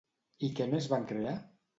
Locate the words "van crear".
0.93-1.35